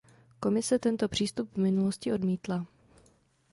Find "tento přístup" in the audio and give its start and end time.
0.79-1.51